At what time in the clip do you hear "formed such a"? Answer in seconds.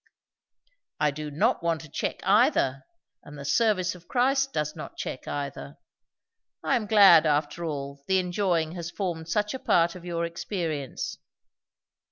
8.89-9.59